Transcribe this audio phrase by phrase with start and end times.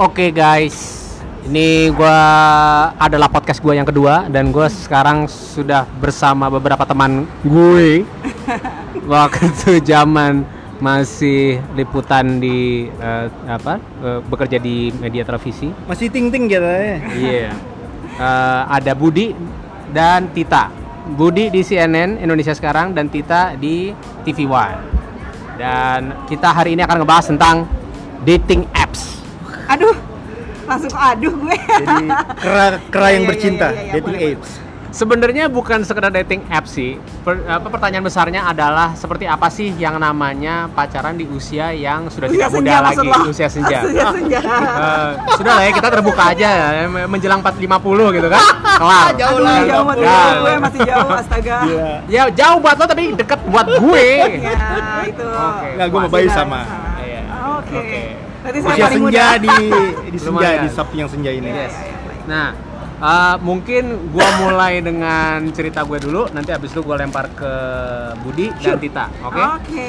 [0.00, 1.04] Oke guys,
[1.44, 2.16] ini gua
[2.96, 8.00] adalah podcast gua yang kedua dan gua sekarang sudah bersama beberapa teman gue
[9.12, 10.48] waktu zaman
[10.80, 15.68] masih liputan di eh, apa eh, bekerja di media televisi.
[15.84, 16.96] Masih ting-ting gitu ya.
[17.12, 17.52] Iya.
[18.16, 19.36] Eh, ada Budi
[19.92, 20.72] dan Tita.
[21.04, 23.92] Budi di CNN Indonesia sekarang dan Tita di
[24.24, 24.88] TV One.
[25.60, 27.68] Dan kita hari ini akan ngebahas tentang
[28.24, 29.11] dating apps.
[29.72, 29.96] Aduh,
[30.62, 31.56] langsung aduh gue.
[31.56, 32.06] Jadi
[32.38, 34.50] kera kera yang Iya, iya, bercinta, iya, iya, dating boleh, apps.
[34.92, 37.00] Sebenarnya bukan sekedar dating apps sih.
[37.24, 42.28] Per- apa pertanyaan besarnya adalah seperti apa sih yang namanya pacaran di usia yang sudah
[42.28, 43.20] Usia tidak senja muda lagi, lo?
[43.24, 43.78] usia senja.
[43.88, 44.40] Usia senja.
[44.82, 47.64] Eh, sudah lah ya kita terbuka aja ya, menjelang 450
[48.12, 48.42] gitu kan.
[48.76, 49.06] Kelar.
[49.24, 50.20] Jauh lah, jauh banget Ya.
[50.36, 51.56] gue masih jauh, astaga.
[51.64, 51.92] Gila.
[52.06, 54.06] Ya jauh buat lo tapi deket buat gue.
[54.44, 54.56] Ya,
[55.08, 55.24] itu.
[55.24, 55.68] Oke.
[55.72, 56.60] Nggak, gue mau bayi lah, sama.
[57.00, 57.20] Iya.
[57.56, 57.76] Oke.
[57.80, 58.02] Oke.
[58.42, 59.38] Berarti saya Usia paling senja muda.
[59.38, 59.56] di
[60.04, 60.60] di senja Lumayan.
[60.60, 61.46] di Sabtu yang senja ini.
[61.46, 61.72] Iya, Yes.
[61.72, 62.20] iya, iya, baik.
[62.24, 62.48] Nah,
[63.00, 67.52] eh, mungkin gua mulai dengan cerita gue dulu, nanti abis itu gua lempar ke
[68.20, 69.42] Budi dan Tita, oke?
[69.56, 69.88] Oke.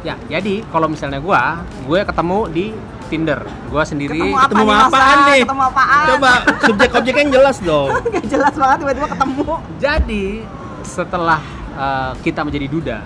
[0.00, 2.66] Ya, jadi kalau misalnya gua, gue ketemu di
[3.06, 4.16] Tinder, gua sendiri.
[4.16, 5.40] Ketemu apa Ketemu nih, apaan nih?
[5.42, 6.04] Ketemu apaan?
[6.06, 6.30] Coba
[6.62, 7.88] subjek objeknya yang jelas dong.
[8.12, 9.44] Gak jelas banget tiba-tiba ketemu.
[9.78, 10.24] Jadi
[10.82, 11.40] setelah
[11.74, 12.98] eh, kita menjadi duda,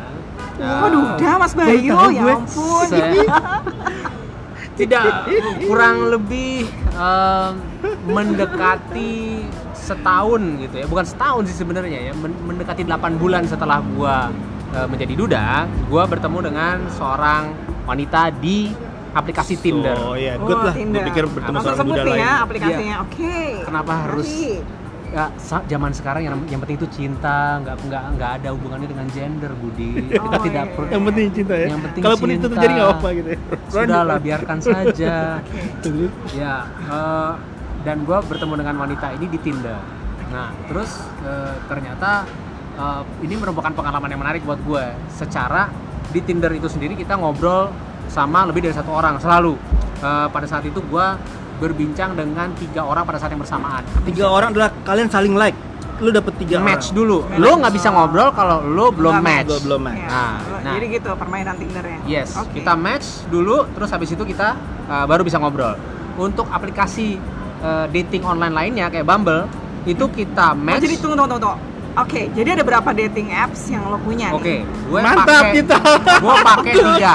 [0.57, 2.35] eh, Waduh, udah Mas Bayu, ya gue.
[2.37, 2.87] ampun.
[2.89, 3.15] saya-
[4.79, 5.27] tidak
[5.61, 7.53] kurang lebih em,
[8.09, 9.43] mendekati
[9.75, 14.29] setahun gitu ya bukan setahun sih sebenarnya ya men- mendekati 8 bulan setelah gua
[14.71, 15.47] eh, menjadi duda
[15.87, 17.53] gua bertemu dengan seorang
[17.85, 18.69] wanita di
[19.09, 20.71] aplikasi Tinder Oh iya, good lah.
[20.71, 21.03] Gue Tinder.
[21.03, 22.21] pikir bertemu seorang muda nih lain.
[22.21, 22.97] ya aplikasinya.
[23.03, 23.37] Oke.
[23.65, 24.61] Kenapa harus-.
[25.09, 25.25] Ya
[25.65, 30.05] zaman sekarang yang yang penting itu cinta nggak nggak nggak ada hubungannya dengan gender Budi
[30.13, 31.67] kita Oh, tidak iya, per- Yang penting cinta ya.
[31.67, 32.49] Yang penting Kalaupun itu cinta.
[32.53, 33.39] terjadi nggak apa-apa gitu ya.
[33.69, 35.15] sudahlah biarkan saja
[35.83, 36.13] Terus?
[36.33, 37.33] Ya, eh,
[37.81, 39.81] dan gue bertemu dengan wanita ini di Tinder.
[40.29, 40.91] Nah, terus
[41.23, 42.29] eh, ternyata
[42.75, 44.85] eh, ini merupakan pengalaman yang menarik buat gue.
[45.09, 45.73] Secara
[46.07, 47.73] di Tinder itu sendiri kita ngobrol
[48.07, 49.57] sama lebih dari satu orang selalu.
[49.99, 51.07] Eh, pada saat itu gue
[51.59, 53.83] berbincang dengan tiga orang pada saat yang bersamaan.
[54.03, 55.59] Tiga orang adalah kalian saling like.
[55.99, 56.97] Lu dapet tiga match orang.
[56.97, 57.19] dulu.
[57.37, 59.51] Lo nggak bisa ngobrol kalau lo belum match.
[59.51, 59.99] Gua belum match.
[59.99, 60.07] Ya.
[60.09, 60.75] Nah, nah.
[60.79, 61.99] Jadi gitu permainan Tindernya.
[62.07, 62.63] Yes, Oke.
[62.63, 64.55] kita match dulu, terus habis itu kita
[64.87, 65.75] uh, baru bisa ngobrol.
[66.15, 67.19] Untuk aplikasi
[67.61, 69.51] uh, dating online lainnya kayak Bumble,
[69.85, 70.87] itu kita Oh, match.
[70.87, 71.59] jadi tunggu tunggu tunggu.
[71.99, 75.79] Oke, jadi ada berapa dating apps yang lo punya Oke, gue Mantap pakai, kita.
[76.23, 77.15] Gue pakai tiga.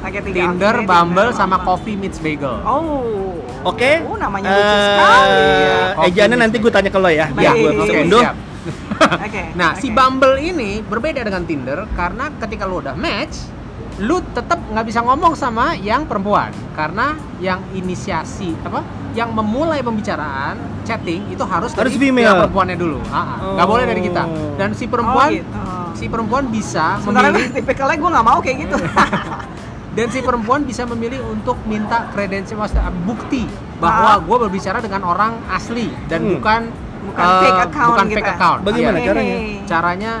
[0.00, 0.36] Pakai tiga.
[0.42, 1.66] Tinder, Oke, Bumble, Tinder, sama Bumble.
[1.70, 2.54] Coffee Meets Bagel.
[2.62, 3.36] Oh.
[3.62, 3.92] Oke.
[4.02, 5.44] Oh, namanya lucu Eh, sekali.
[5.92, 7.26] Kopi Ejaannya mix nanti gue tanya ke lo ya.
[7.28, 7.52] Baik.
[7.54, 8.22] Gue oke, unduh.
[8.22, 8.36] siap.
[9.24, 9.42] Oke.
[9.54, 9.96] Nah, si oke.
[9.96, 13.48] Bumble ini berbeda dengan Tinder karena ketika lu udah match,
[13.98, 20.56] lu tetap nggak bisa ngomong sama yang perempuan karena yang inisiasi apa, yang memulai pembicaraan
[20.82, 22.44] chatting itu harus Harus dari female.
[22.44, 23.70] perempuannya dulu, nggak Oh.
[23.70, 24.22] boleh dari kita.
[24.54, 25.60] Dan si perempuan, Oh, gitu.
[25.94, 28.76] si perempuan bisa Sementara memilih tipikalnya gue nggak mau kayak gitu.
[29.90, 33.42] dan si perempuan bisa memilih untuk minta kredensial maksudnya bukti
[33.76, 34.18] bahwa Ah.
[34.18, 36.32] gue berbicara dengan orang asli dan Hmm.
[36.36, 36.60] bukan
[37.00, 38.34] Bukan eh, fake account bukan gitu fake ya?
[38.34, 38.60] account.
[38.62, 39.06] Bagaimana Iya.
[39.06, 39.36] caranya?
[39.66, 40.12] caranya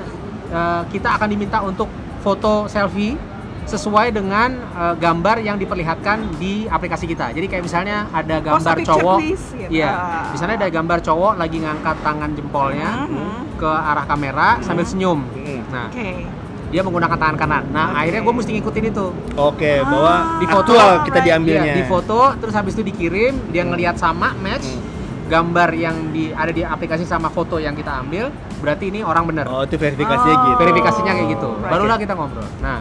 [0.50, 1.86] eh, kita akan diminta untuk
[2.18, 3.14] foto selfie
[3.62, 7.30] sesuai dengan eh, gambar yang diperlihatkan di aplikasi kita.
[7.30, 9.70] Jadi kayak misalnya ada gambar picture cowok, gitu.
[9.70, 10.32] iya, Ah.
[10.32, 13.30] misalnya ada gambar cowok lagi ngangkat tangan jempolnya Mhm.
[13.54, 15.20] ke arah kamera sambil senyum.
[15.28, 15.60] Hmm.
[15.68, 16.26] Nah, Oke.
[16.70, 17.62] Dia menggunakan tangan kanan.
[17.68, 17.98] Nah, Oke.
[17.98, 19.06] akhirnya gue mesti ngikutin itu.
[19.34, 19.84] Oke, Ah.
[19.84, 20.72] bahwa Di foto,
[21.02, 21.26] kita right.
[21.26, 21.64] diambilnya.
[21.66, 24.82] Iya, di foto terus habis itu dikirim, dia ngelihat sama match Hmm.
[25.26, 29.46] gambar yang di ada di aplikasi sama foto yang kita ambil, berarti ini orang bener.
[29.46, 30.42] Oh, itu verifikasinya Oh.
[30.44, 30.58] gitu.
[30.58, 31.50] Verifikasinya kayak gitu.
[31.56, 31.70] Right.
[31.70, 32.46] Barulah kita ngobrol.
[32.60, 32.78] Nah,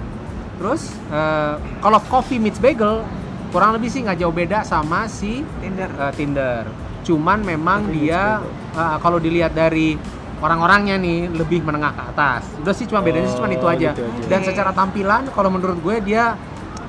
[0.56, 3.02] terus eh, kalau coffee meets bagel
[3.50, 5.90] kurang lebih sih nggak jauh beda sama si Tinder.
[5.90, 6.64] eh, Tinder.
[7.02, 8.24] Cuman memang Coffee meets dia
[8.72, 9.98] eh, kalau dilihat dari
[10.40, 12.44] orang-orangnya nih lebih menengah ke atas.
[12.58, 13.92] Udah sih cuma bedanya sih cuma itu Oh, aja.
[13.92, 14.24] gitu aja.
[14.26, 16.34] Dan secara tampilan kalau menurut gue dia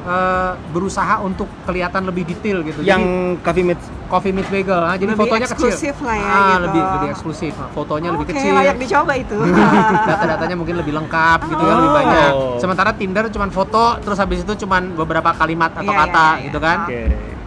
[0.00, 2.80] eh, berusaha untuk kelihatan lebih detail gitu.
[2.80, 5.68] Yang Jadi coffee meets coffee meets bagel, ah, jadi Lebih fotonya kecil.
[5.68, 6.60] eksklusif lah ya, Ah, gitu.
[6.64, 7.52] lebih lebih eksklusif.
[7.52, 8.52] Nah, fotonya lebih Oke, kecil.
[8.56, 9.36] layak dicoba itu.
[10.08, 11.76] Data-datanya mungkin lebih lengkap gitu ya, Oh.
[11.76, 12.30] lebih banyak.
[12.56, 16.44] Sementara Tinder cuma foto, terus habis itu cuma beberapa kalimat atau Iya, kata iya, iya.
[16.48, 16.78] gitu kan.
[16.82, 17.00] Oke.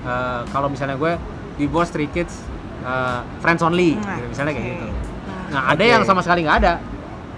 [0.04, 1.12] Eh, kalau misalnya gue
[1.54, 2.38] di bos three kids
[2.82, 4.88] eh, friends only Nah, gitu, misalnya kayak gitu
[5.54, 5.62] Nah.
[5.62, 6.74] nah ada yang sama sekali nggak ada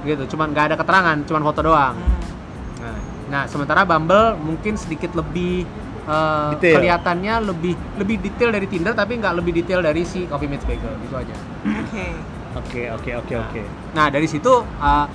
[0.02, 2.82] gitu cuman nggak ada keterangan cuman foto doang Hmm.
[2.82, 2.98] nah,
[3.28, 5.68] nah sementara Bumble mungkin sedikit lebih
[6.54, 6.78] Detail.
[6.78, 10.94] kelihatannya lebih lebih detail dari Tinder tapi nggak lebih detail dari si Coffee Meets Bagel
[11.02, 11.36] gitu aja
[11.66, 12.06] Oke.
[12.56, 13.62] Oke, oke, oke, oke.
[13.92, 15.06] nah dari situ eh,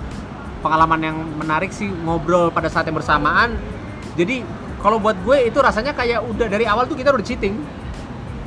[0.61, 3.55] pengalaman yang menarik sih ngobrol pada saat yang bersamaan
[4.13, 4.43] jadi
[4.77, 7.55] kalau buat gue itu rasanya kayak udah dari awal tuh kita udah cheating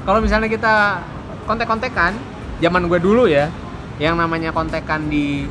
[0.03, 0.99] kalau misalnya kita
[1.43, 2.11] kontek-kontekan,
[2.59, 3.47] zaman gue dulu ya,
[4.01, 5.45] yang namanya kontekan di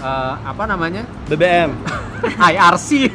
[0.00, 1.74] eh, apa namanya BBM.
[2.20, 3.08] IRC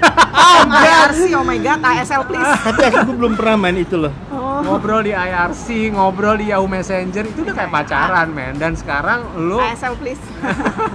[0.66, 2.52] IRC, oh my god, ASL please.
[2.66, 4.14] Tapi aku belum pernah main itu loh.
[4.34, 4.66] Oh.
[4.66, 8.56] ngobrol di IRC, ngobrol di Yahoo Messenger itu udah kayak pacaran men.
[8.58, 10.22] Dan sekarang lu ASL please.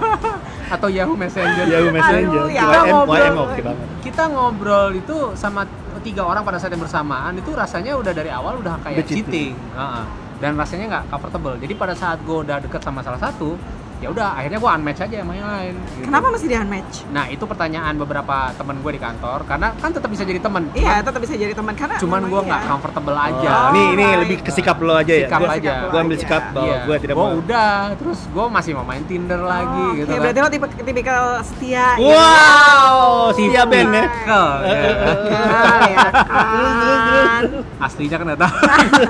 [0.75, 2.41] atau Yahoo Messenger Yahoo Messenger.
[2.41, 2.91] Aduh, ya, YM,
[3.35, 3.75] ngobrol.
[4.01, 5.67] Kita ngobrol itu sama
[6.01, 9.53] tiga orang pada saat yang bersamaan itu rasanya udah dari awal udah kayak cheating.
[9.53, 10.03] cheating, Heeh.
[10.41, 11.55] Dan rasanya nggak comfortable.
[11.61, 13.55] Jadi pada saat gue udah deket sama salah satu,
[14.01, 15.73] ya udah akhirnya gue unmatch aja yang main lain.
[15.77, 16.09] gitu.
[16.09, 16.95] Kenapa mesti di unmatch?
[17.07, 20.73] Nah itu pertanyaan beberapa temen gue di kantor karena kan tetap bisa jadi temen.
[20.73, 22.49] Iya, tetap bisa jadi teman karena Cuman gue iya.
[22.49, 23.51] nggak comfortable aja.
[23.69, 25.29] Oh, ini lebih ke sikap lo aja ya.
[25.29, 25.71] Sikap aja.
[25.87, 26.77] Gua ambil sikap bahwa Iya.
[26.83, 27.37] gua tidak Gua mau.
[27.37, 30.23] udah, terus gue masih mau main Tinder lagi Oh, gitu Oke, kan.
[30.25, 31.77] berarti lo tipe tipikal setia.
[31.77, 31.87] ya?
[32.01, 34.03] Wow, setia band ya.
[34.03, 34.71] Tipikal, ya.
[34.71, 37.43] Ya, ya kan.
[37.81, 38.55] aslinya kan tahu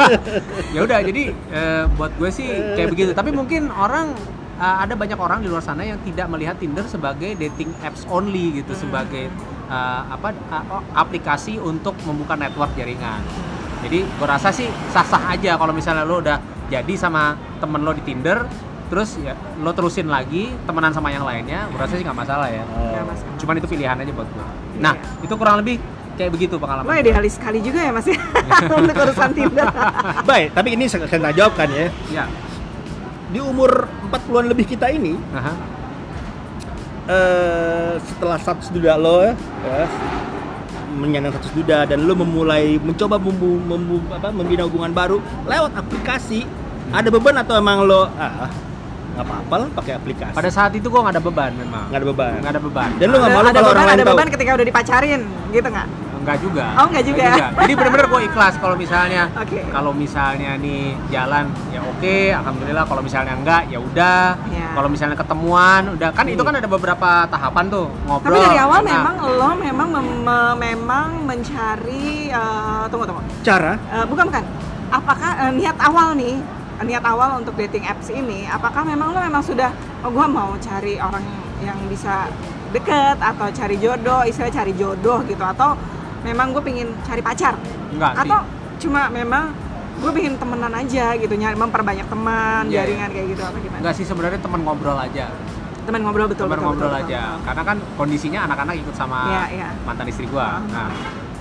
[0.76, 4.16] ya udah jadi eh, buat gue sih kayak begitu tapi mungkin orang
[4.62, 8.62] eh, ada banyak orang di luar sana yang tidak melihat Tinder sebagai dating apps only
[8.62, 9.28] gitu sebagai
[9.68, 13.26] eh, apa eh, aplikasi untuk membuka network jaringan.
[13.82, 16.38] Jadi gue rasa sih sah-sah aja kalau misalnya lo udah
[16.70, 18.46] jadi sama temen lo di Tinder
[18.92, 22.62] terus ya lo terusin lagi temenan sama yang lainnya gue rasa sih nggak masalah ya.
[22.68, 23.40] Masalah.
[23.40, 24.46] cuman itu pilihan aja buat gue
[24.84, 24.94] nah
[25.24, 25.80] itu kurang lebih
[26.20, 28.20] kayak begitu pengalaman Lo idealis sekali juga ya Mas ya?
[28.84, 29.64] Untuk urusan Tinder.
[30.28, 31.88] Baik, tapi ini saya saya jawab kan ya.
[32.12, 32.28] ya
[33.32, 35.54] Di umur 40-an lebih kita ini, Aha.
[37.08, 39.34] eh setelah status duda lo ya,
[39.64, 39.88] ya,
[41.00, 45.18] menyandang status duda dan lo memulai mencoba membu, membu- apa, membina hubungan baru
[45.48, 46.44] lewat aplikasi,
[46.92, 48.52] ada beban atau emang lo ah
[49.12, 50.34] nggak apa-apa lah pakai aplikasi?
[50.34, 51.86] Pada saat itu gua nggak ada beban memang.
[51.88, 52.32] nggak ada beban.
[52.40, 52.90] Nggak ada beban.
[52.96, 54.14] Dan lu nggak malu ada kalau orang beban, lain ada tahu?
[54.14, 55.88] beban ketika udah dipacarin, gitu nggak?
[56.22, 56.66] Nggak juga.
[56.78, 57.26] Oh, nggak juga.
[57.58, 59.60] Jadi bener-bener gue ikhlas kalau misalnya Oke.
[59.68, 62.86] kalau misalnya nih jalan ya oke, alhamdulillah.
[62.86, 64.38] Kalau misalnya enggak ya udah.
[64.48, 64.70] Ya.
[64.72, 68.32] Kalau misalnya ketemuan udah kan itu kan ada beberapa tahapan tuh ngobrol.
[68.32, 73.22] Tapi dari awal Nah, memang lo memang mem- me- memang mencari eh, tunggu tunggu.
[73.42, 74.44] Cara Eh, bukan bukan.
[74.94, 76.38] Apakah eh, niat awal nih
[76.82, 79.70] niat awal untuk dating apps ini apakah memang lo memang sudah
[80.02, 81.22] oh gua mau cari orang
[81.60, 82.26] yang bisa
[82.72, 85.76] deket atau cari jodoh istilah cari jodoh gitu atau
[86.22, 87.54] memang gue pingin cari pacar
[87.92, 88.22] enggak sih.
[88.24, 88.40] atau
[88.80, 89.52] cuma memang
[90.00, 93.96] gue pingin temenan aja gitu nyari memperbanyak teman Iya, jaringan kayak gitu apa gimana Enggak
[93.96, 95.28] sih sebenarnya teman ngobrol aja.
[95.82, 97.22] teman ngobrol betul teman ngobrol betul, aja.
[97.34, 97.44] betul.
[97.44, 99.70] Karena kan kondisinya anak-anak ikut sama Iya, iya.
[99.84, 100.46] mantan istri gua.
[100.48, 100.58] Ah.
[100.64, 100.90] Nah,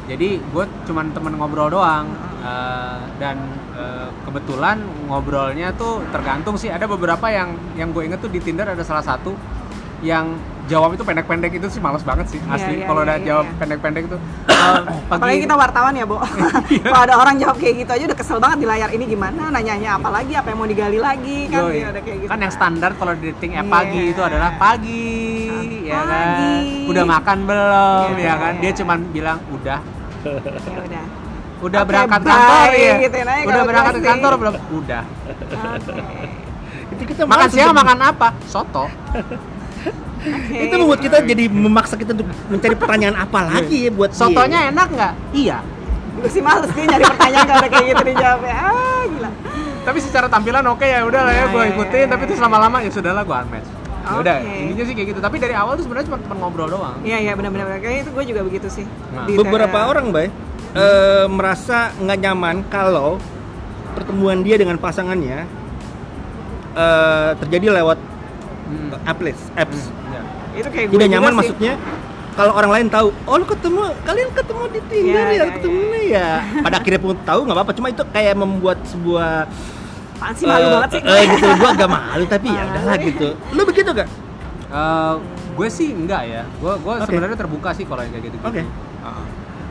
[0.05, 2.09] jadi gue cuman temen ngobrol doang
[2.41, 3.37] Eh, dan
[3.77, 8.65] eh, kebetulan ngobrolnya tuh tergantung sih ada beberapa yang yang gue inget tuh di Tinder
[8.65, 9.37] ada salah satu
[10.01, 10.33] yang
[10.65, 13.27] jawab itu pendek-pendek itu sih males banget sih Iya, asli iya, kalau iya, udah iya,
[13.29, 13.57] jawab iya.
[13.61, 14.17] pendek-pendek itu
[14.49, 14.81] eh,
[15.13, 16.17] apalagi kita wartawan ya, Bo.
[16.89, 20.01] Kalau ada orang jawab kayak gitu aja udah kesel banget di layar ini gimana, nanyanya
[20.01, 21.77] apa lagi, apa yang mau digali lagi kan Yoi.
[21.85, 22.31] ya, udah kayak gitu.
[22.33, 23.75] kan yang standar kalau di dating app Iya.
[23.77, 25.13] pagi itu adalah pagi
[25.85, 26.89] ya kan Pagi.
[26.89, 28.63] udah makan belum Iya, ya kan iya.
[28.65, 29.79] dia cuman bilang udah
[30.25, 31.05] Ya udah.
[31.61, 35.03] Udah Oke, berangkat bye, kantor ya gitu ya, udah berangkat ke kantor belum udah
[35.71, 35.93] Oke.
[36.91, 38.85] itu kita makan siang untuk- makan apa soto
[40.21, 40.57] Oke.
[40.59, 44.19] itu membuat kita jadi memaksa kita untuk mencari pertanyaan apa lagi ya buat dia.
[44.19, 45.59] sotonya enak nggak iya
[46.11, 48.53] Gue sih males dia nyari pertanyaan kalau kayak gitu dijawabnya.
[48.53, 49.31] Ah, gila.
[49.81, 52.29] tapi secara tampilan oke ya udah lah ya Iya, gue iya, ikutin iya, tapi iya.
[52.29, 53.69] terus lama-lama ya sudahlah gue unmatch
[54.01, 54.59] ya udah Oke.
[54.61, 57.33] intinya sih kayak gitu tapi dari awal tuh sebenarnya cuma teman ngobrol doang Iya, iya
[57.33, 57.79] benar-benar.
[57.79, 58.85] Kayak itu gue juga begitu sih.
[59.15, 59.25] Nah.
[59.31, 60.29] Beberapa orang bay
[60.73, 63.19] eh, merasa nggak nyaman kalau
[63.93, 65.47] pertemuan dia dengan pasangannya
[66.73, 67.99] eh, terjadi lewat
[68.63, 68.95] Hmm.
[69.03, 70.23] apps apps Hmm, ya.
[70.55, 71.39] itu kayak tidak nyaman sih.
[71.43, 71.75] maksudnya
[72.33, 75.83] kalau orang lain tahu oh lu ketemu kalian ketemu di Tinder Iya, ya iya, ketemu
[76.07, 76.29] ya
[76.63, 79.51] pada akhirnya pun tahu nggak apa-apa cuma itu kayak membuat sebuah
[80.15, 81.03] Apaan sih malu eh, banget sih.
[81.03, 84.09] eh, gitu gua agak malu tapi ya udahlah gitu lu begitu gak
[84.71, 85.15] Eh,
[85.51, 87.07] gue sih enggak ya gue gue Oke.
[87.11, 88.63] sebenarnya terbuka sih kalau yang kayak gitu Oke.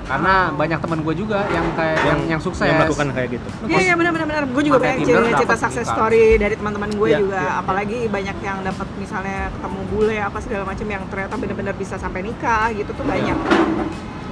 [0.09, 3.79] Karena banyak teman gue juga yang kayak yang yang sukses yang melakukan kayak gitu Iya
[3.79, 4.43] iya benar benar benar.
[4.49, 5.95] Gue juga banyak cerita, success nikah.
[5.95, 7.37] story dari teman-teman gue Iya, juga.
[7.37, 7.51] iya.
[7.61, 12.25] Apalagi banyak yang dapat misalnya ketemu bule apa segala macam yang ternyata benar-benar bisa sampai
[12.25, 13.37] nikah gitu tuh banyak.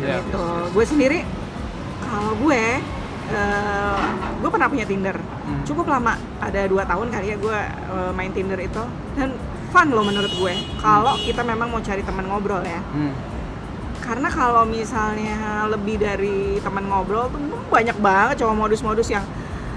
[0.02, 0.18] Iya.
[0.20, 0.46] Gitu.
[0.74, 1.20] Gue sendiri
[2.02, 2.64] kalau gue
[3.28, 4.00] eh,
[4.40, 5.18] gue pernah punya Tinder.
[5.18, 5.62] Hmm.
[5.62, 7.58] Cukup lama, ada dua tahun kali ya gue
[7.94, 8.82] eh, main Tinder itu
[9.14, 9.30] dan
[9.70, 10.54] fun loh menurut gue.
[10.80, 12.82] Kalau kita memang mau cari teman ngobrol ya.
[12.82, 13.14] Hmm.
[14.08, 15.36] Karena kalau misalnya
[15.68, 19.26] lebih dari teman ngobrol tuh banyak banget cowok modus-modus yang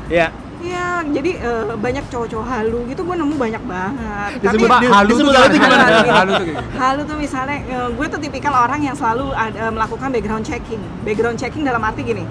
[0.08, 4.30] ya Iya, jadi eh, banyak cowok-cowok halu gitu gue nemu banyak banget.
[4.44, 5.74] Disebut- Mbak, di- halu tuh disebut halu tuh gimana?
[5.80, 6.10] Halu gini.
[6.12, 6.60] Halu tuh gitu.
[6.76, 10.82] halu tuh misalnya eh, gue tuh tipikal orang yang selalu ada, melakukan background checking.
[11.00, 12.24] Background checking dalam arti gini.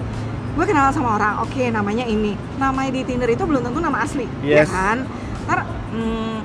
[0.49, 4.27] gue kenal sama orang oke namanya ini namanya di Tinder itu belum tentu nama asli
[4.43, 4.67] ya Yes.
[4.67, 5.07] kan
[5.47, 6.37] ntar mm,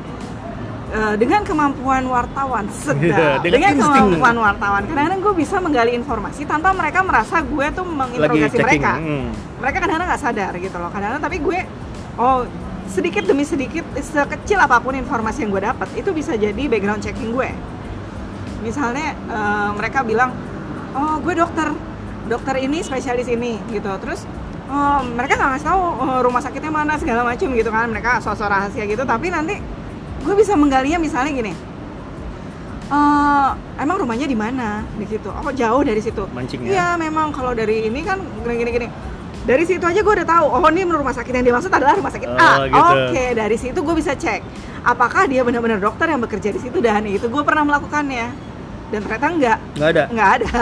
[0.94, 2.64] eh, dengan kemampuan wartawan.
[3.04, 4.82] Iya, sedap dengan kemampuan wartawan.
[4.86, 8.92] Kadang-kadang gue bisa menggali informasi tanpa mereka merasa gue tuh menginterogasi mereka.
[9.02, 9.28] Hmm.
[9.58, 10.90] mereka kadang-kadang nggak sadar gitu loh.
[10.94, 11.58] Kadang-kadang tapi gue
[12.16, 12.46] oh
[12.88, 17.34] sedikit demi sedikit sekecil apa pun informasi yang gue dapat itu bisa jadi background checking
[17.34, 17.50] gue
[18.64, 20.32] misalnya eh, mereka bilang
[20.94, 21.68] oh gue dokter.
[22.24, 23.92] Dokter ini spesialis ini gitu.
[24.00, 24.24] Terus
[24.72, 27.92] oh, mereka nggak ngasih tahu oh, rumah sakitnya mana segala macam gitu kan.
[27.92, 29.04] Mereka sosok rahasia gitu.
[29.04, 29.60] Tapi nanti
[30.24, 31.52] gue bisa menggalinya misalnya gini
[32.84, 33.48] "Eh,
[33.80, 36.70] emang rumahnya di mana di situ oh jauh dari situ Mancing ya.
[36.72, 38.88] Iya memang kalau dari ini kan gini gini gini.
[39.44, 40.46] Dari situ aja gue udah tahu.
[40.56, 42.40] Oh ini rumah sakit yang dimaksud adalah rumah sakit A.
[42.40, 42.92] Oh, gitu.
[43.12, 44.40] Oke dari situ gue bisa cek
[44.84, 48.52] apakah dia benar-benar dokter yang bekerja di situ dan itu gue pernah melakukannya.
[48.92, 50.52] Dan ternyata enggak, nggak ada enggak ada,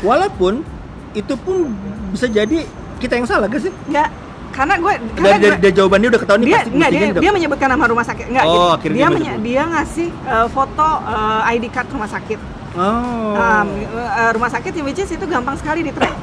[0.00, 0.64] walaupun
[1.12, 1.70] itu pun
[2.10, 2.64] bisa jadi
[2.98, 4.08] kita yang salah gak sih enggak.
[4.56, 7.30] Karena gue, karena dari, dari, gue, dari jawabannya udah ketahuan dia pasti enggak dia, dia
[7.30, 8.24] menyebutkan nama rumah sakit.
[8.26, 8.88] Enggak Oh, gitu.
[8.88, 12.38] dia dia menye- dia ngasih eh, foto eh, ID card rumah sakit.
[12.72, 13.32] Oh.
[13.34, 16.16] Um, eh, rumah sakit yang which is itu gampang sekali di track.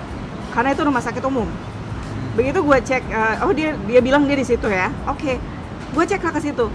[0.49, 1.45] Karena itu rumah sakit umum.
[2.33, 4.89] Begitu gue cek eh, oh dia dia bilang dia di situ ya.
[5.05, 5.37] Oke
[5.93, 6.65] gue cek ke situ.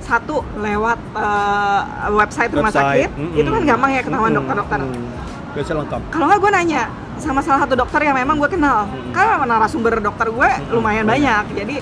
[0.00, 1.80] Satu lewat eh,
[2.12, 3.06] website rumah Website.
[3.06, 3.10] sakit.
[3.14, 3.38] Mm-mm.
[3.38, 4.38] itu kan gampang ya ketahuan Mm-mm.
[4.42, 4.78] dokter-dokter.
[4.82, 5.06] Mm.
[5.54, 6.00] biasa lengkap.
[6.10, 6.82] Kalau nggak gue nanya
[7.18, 8.86] sama salah satu dokter yang memang gue kenal.
[8.90, 9.14] Mm-mm.
[9.14, 11.44] kan narasumber dokter gue lumayan banyak.
[11.54, 11.76] jadi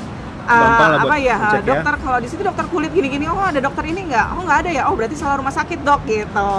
[0.47, 1.61] uh, apa ya ya.
[1.63, 4.27] dokter kalau di situ dokter kulit gini-gini oh ada dokter ini nggak?
[4.37, 4.83] Oh nggak ada ya.
[4.91, 6.51] Oh berarti salah rumah sakit dok gitu.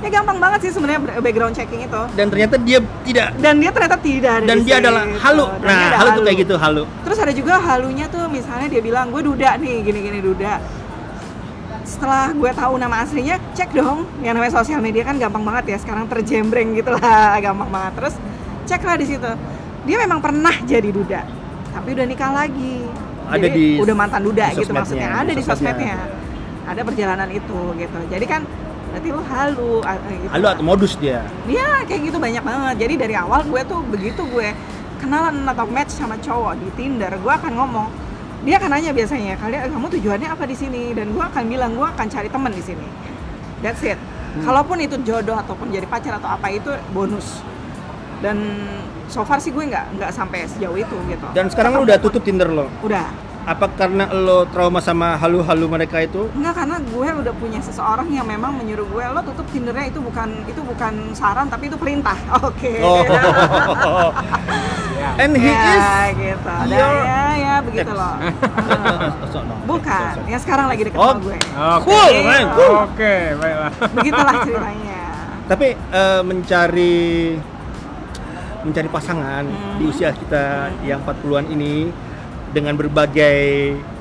[0.00, 2.02] Ya gampang banget sih sebenarnya background checking itu.
[2.14, 4.84] Dan ternyata dia tidak dan dia ternyata tidak ada dan di dia situ.
[4.84, 5.46] adalah halu.
[5.60, 6.82] Dia nah ada halu tuh kayak gitu halu.
[7.04, 10.79] Terus ada juga halunya tuh misalnya dia bilang gue duda nih gini-gini duda
[11.82, 14.06] setelah gue tahu nama aslinya cek dong.
[14.20, 17.92] Yang namanya sosial media kan gampang banget ya sekarang terjembreng gitu lah gampang banget.
[17.98, 18.14] Terus
[18.68, 19.30] cek lah di situ.
[19.88, 22.76] Dia memang pernah jadi duda tapi udah nikah lagi.
[23.30, 25.22] Ada Jadi, di udah mantan duda di gitu maksudnya.
[25.22, 25.98] ada di di sosmednya.
[26.66, 27.98] ada perjalanan itu gitu.
[28.10, 28.42] Jadi kan
[28.90, 31.22] berarti lu halu ah, gitu halu atau modus dia?
[31.46, 32.74] Dia kayak gitu banyak banget.
[32.86, 34.50] Jadi dari awal gue tuh begitu gue
[34.98, 37.88] kenalan atau match sama cowok di Tinder, gue akan ngomong.
[38.40, 40.96] Dia akan nanya biasanya, kalian kamu tujuannya apa di sini?
[40.96, 42.86] Dan gue akan bilang gue akan cari teman di sini.
[43.60, 44.00] That's it.
[44.00, 44.48] Hmm.
[44.48, 47.44] Kalaupun itu jodoh ataupun jadi pacar atau apa itu bonus.
[48.24, 48.40] Dan
[49.10, 51.26] so far sih gue nggak nggak sampai sejauh itu gitu.
[51.34, 53.10] dan sekarang lu udah tutup Tinder lo Udah.
[53.40, 58.24] Apa karena lo trauma sama halu-halu mereka itu Enggak karena gue udah punya seseorang yang
[58.24, 62.14] memang menyuruh gue lo tutup Tindernya itu bukan itu bukan saran tapi itu perintah.
[62.42, 62.78] Oke.
[62.80, 63.00] oh
[65.00, 65.16] Ya.
[65.24, 68.20] and he is ya gitu your ya ya begitu loh
[69.70, 70.28] bukan So, so.
[70.28, 71.16] yang sekarang lagi deket Oh.
[71.16, 71.84] sama gue Oke.
[71.88, 72.44] Cool, man.
[72.52, 72.74] Cool.
[72.84, 73.72] Oke, baiklah.
[73.90, 75.00] begitulah ceritanya
[75.48, 77.00] tapi eh, mencari
[78.60, 79.76] mencari pasangan Hmm.
[79.80, 80.44] di usia kita
[80.82, 81.88] yang 40-an ini
[82.50, 83.40] dengan berbagai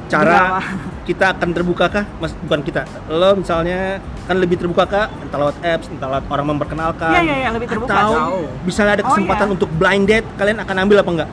[0.05, 0.61] cara Drama.
[1.03, 6.09] kita akan terbukakah mas bukan kita lo misalnya kan lebih terbukakah entah lewat apps entah
[6.09, 7.93] lewat orang memperkenalkan Iya, iya, iya, lebih terbuka.
[7.95, 8.45] atau Jauh.
[8.63, 9.53] misalnya ada Oh, kesempatan iya.
[9.53, 11.29] untuk blind date kalian akan ambil apa enggak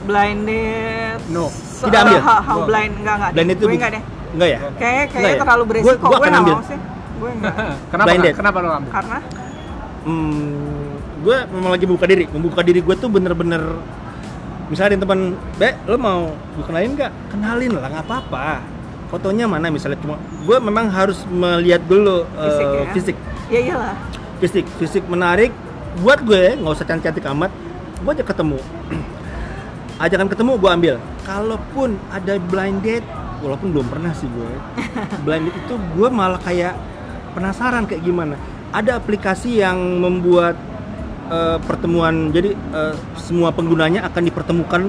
[0.00, 1.50] blind date No.
[1.50, 2.20] Tidak ambil?
[2.20, 5.40] how, how blind enggak enggak blind date itu enggak deh enggak ya kayak kayaknya ya?
[5.42, 6.54] terlalu beresiko gue akan nggak ambil.
[6.54, 6.78] mau sih
[7.18, 7.54] gue enggak
[7.90, 8.06] Kenapa?
[8.06, 8.30] Blind nggak?
[8.30, 8.38] date.
[8.38, 8.90] Kenapa lo ambil?
[8.92, 9.18] karena
[10.00, 10.86] hmm,
[11.18, 13.62] gue memang lagi membuka diri membuka diri gue tuh bener-bener
[14.68, 15.20] misalnya ada teman
[15.56, 16.20] be lo mau
[16.56, 17.12] gue kenalin nggak?
[17.32, 18.48] Kenalin lah nggak apa-apa.
[19.08, 19.72] Fotonya mana?
[19.72, 22.84] Misalnya cuma gue memang harus melihat dulu eh, Fisik ya?
[22.92, 23.16] fisik.
[23.48, 23.96] Ya iyalah.
[24.38, 25.50] Fisik fisik menarik.
[26.04, 27.50] Buat gue nggak usah cantik-cantik amat.
[28.04, 28.58] Gue aja ketemu.
[30.04, 30.94] Ajakan ketemu gue ambil.
[31.26, 33.06] Kalaupun ada blind date
[33.42, 34.50] walaupun belum pernah sih gue
[35.24, 36.76] blind date itu gue malah kayak
[37.32, 38.36] penasaran kayak gimana.
[38.68, 40.54] Ada aplikasi yang membuat
[41.28, 44.80] eh, pertemuan jadi eh, semua penggunanya akan dipertemukan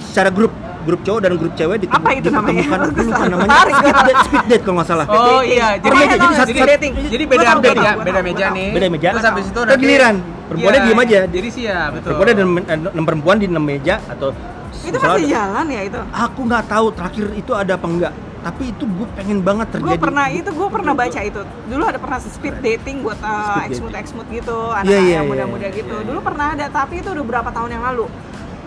[0.00, 2.64] secara grup grup cowok dan grup cewek ditemu- Apa itu namanya?
[2.88, 6.16] gue lupa namanya speed date, speed date kalau nggak salah Oh iya, jadi Pernah jadi
[6.16, 6.92] tau nggak satu- speed dating?
[7.08, 8.68] Jadi beda tahu, beda beda tahu, meja nih.
[8.72, 9.08] Beda meja.
[9.12, 10.16] Terus habis itu Udah giliran.
[10.48, 11.18] Perempuannya diem aja.
[11.28, 12.08] Jadi sih ya, betul.
[12.16, 14.32] Perempuan dan enam perempuan di enam meja atau
[14.78, 18.12] itu masih jalan ya itu Aku nggak tahu terakhir itu ada apa enggak.
[18.38, 19.98] Tapi itu gue pengen banget gue terjadi.
[19.98, 23.94] pernah itu gue pernah baca itu dulu ada pernah speed dating buat uh, Speed exmut
[23.98, 26.06] exmut gitu anak Iya, iya, yang iya, muda-muda iya, gitu iya.
[26.06, 28.06] dulu pernah ada tapi itu udah berapa tahun yang lalu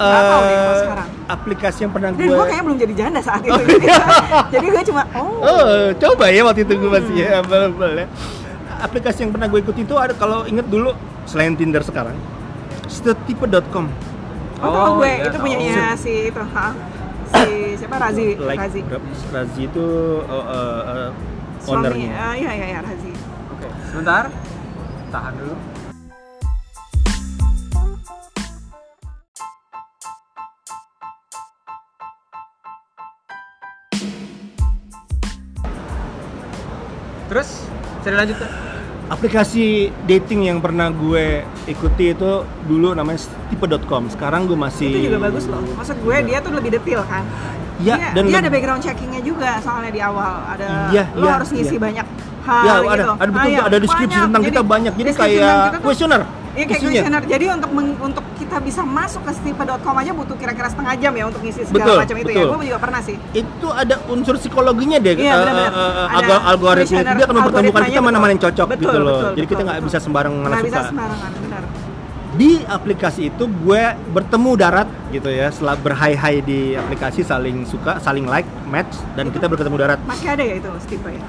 [0.02, 3.22] Eh, tahu deh kalau sekarang aplikasi yang pernah dan gue gue kayaknya belum jadi janda
[3.22, 3.62] saat itu
[4.58, 8.08] jadi gue cuma oh, Oh, coba ya waktu itu gue masih ya, abal-abal ya.
[8.82, 10.98] Aplikasi yang pernah gue ikuti itu ada kalau inget dulu
[11.30, 12.18] selain Tinder sekarang,
[12.90, 13.86] stetipe.com.
[14.58, 15.44] oh, tahu gue iya, itu tahu.
[15.46, 16.68] punyanya si itu ha?
[17.80, 17.96] siapa?
[17.98, 18.28] Razi.
[18.38, 18.82] Like, Razi.
[19.32, 19.86] Razi itu
[20.24, 21.10] uh, uh, uh,
[21.68, 22.12] ownernya.
[22.12, 23.12] Uh, iya iya iya Razi.
[23.52, 23.72] Oke okay.
[23.92, 24.24] sebentar.
[25.12, 25.56] Tahan dulu.
[37.32, 37.64] Terus,
[38.04, 38.71] saya lanjut
[39.12, 39.66] aplikasi
[40.08, 42.32] dating yang pernah gue ikuti itu
[42.64, 43.20] dulu namanya
[43.52, 45.60] tipe.com sekarang gue masih itu juga bagus loh.
[45.76, 47.28] Maksud gue dia tuh lebih detail kan?
[47.82, 50.34] Iya, dia, dan dia ada background checkingnya juga soalnya di awal.
[50.48, 51.82] Ada Iya, lo iya, harus ngisi iya.
[51.82, 52.08] banyak
[52.42, 54.26] hal ya gitu ada ada betul Ah, iya, ada deskripsi banyak.
[54.26, 54.94] tentang kita banyak.
[54.96, 57.26] Jadi kayak kuesioner Iya kayak questionnaire.
[57.28, 61.24] Jadi untuk meng- untuk kita bisa masuk ke stipe.com aja butuh kira-kira setengah jam ya
[61.24, 62.36] untuk ngisi segala Betul, macam itu ya.
[62.36, 62.52] betul.
[62.52, 63.16] Gue juga pernah sih.
[63.32, 65.72] itu ada unsur psikologinya deh Iya, eh, benar-benar.
[65.72, 68.84] eh, eh, Ada algo- algoritma itu dia akan mempertemukan kita algoritmanya mana-mana yang cocok Betul,
[68.84, 69.88] gitu loh betul, jadi kita betul, nggak betul.
[69.88, 71.64] bisa sembarang mana Nggak bisa suka sembarangan, benar.
[72.34, 78.26] di aplikasi itu gue bertemu darat gitu ya setelah berhai-hai di aplikasi saling suka saling
[78.26, 81.24] like match dan kita berketemu darat Masih ada ya itu stipe ya?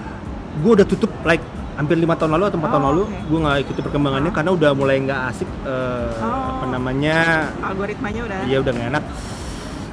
[0.56, 3.18] gue udah tutup like hampir lima tahun lalu atau empat Oh, tahun lalu oke.
[3.24, 4.34] gue nggak ikuti perkembangannya Oh.
[4.34, 6.51] karena udah mulai nggak asik eh, Oh.
[6.82, 8.38] Namanya Algoritmanya udah.
[8.50, 9.04] Iya udah gak enak.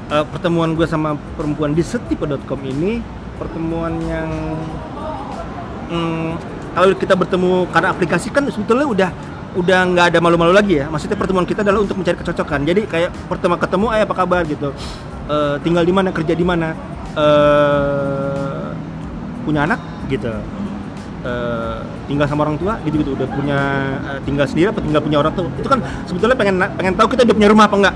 [0.10, 2.98] Eh, pertemuan gue sama perempuan di setipe.com ini
[3.38, 4.30] pertemuan yang
[5.94, 6.30] hmm,
[6.74, 9.10] kalau kita bertemu karena aplikasi kan sebetulnya udah
[9.50, 10.90] udah nggak ada malu-malu lagi ya.
[10.90, 12.66] Maksudnya pertemuan kita adalah untuk mencari kecocokan.
[12.66, 14.74] Jadi kayak pertama ketemu, ayah apa kabar gitu.
[15.30, 16.74] Eh, tinggal di mana, kerja di mana,
[17.14, 18.68] eh,
[19.46, 20.34] punya anak gitu.
[21.20, 23.60] Eh, tinggal sama orang tua gitu-gitu udah punya
[24.08, 27.28] eh, tinggal sendiri apa tinggal punya orang tua itu kan sebetulnya pengen pengen tahu kita
[27.28, 27.96] udah punya rumah apa enggak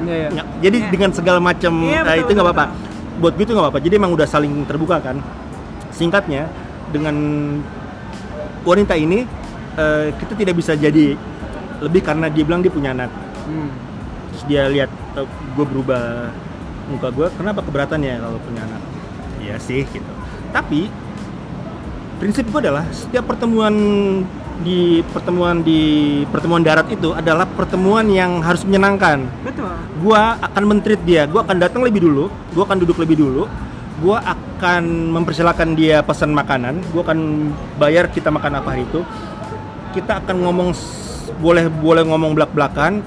[0.00, 0.28] Iya, iya.
[0.32, 0.88] Ya, jadi Iya.
[0.94, 2.66] dengan segala macam eh, betul, itu nggak apa-apa.
[3.20, 3.80] Buat gue itu nggak apa-apa.
[3.84, 5.20] Jadi emang udah saling terbuka kan.
[5.92, 6.48] Singkatnya
[6.88, 7.14] dengan
[8.64, 9.26] wanita ini
[9.76, 11.18] eh, kita tidak bisa jadi
[11.84, 13.10] lebih karena dia bilang dia punya anak.
[13.44, 13.68] Hmm.
[14.32, 14.90] Terus dia lihat
[15.58, 16.32] gue berubah
[16.86, 18.82] muka gue, kenapa keberatan ya kalau punya anak?
[19.42, 20.12] Iya sih gitu.
[20.54, 20.88] Tapi
[22.20, 23.74] prinsip gue adalah setiap pertemuan
[24.60, 25.80] di pertemuan di
[26.28, 29.24] pertemuan darat itu adalah pertemuan yang harus menyenangkan.
[29.40, 29.72] Betul.
[30.04, 31.24] gua akan mentreat dia.
[31.24, 32.28] Gua akan datang lebih dulu.
[32.52, 33.48] Gua akan duduk lebih dulu.
[34.04, 36.84] Gua akan mempersilahkan dia pesan makanan.
[36.92, 39.00] Gua akan bayar kita makan apa hari itu.
[39.96, 40.70] Kita akan ngomong
[41.40, 43.00] boleh boleh ngomong belak belakan